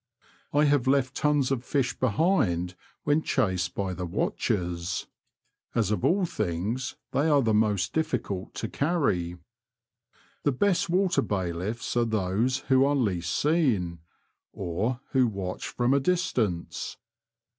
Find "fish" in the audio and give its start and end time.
1.63-1.95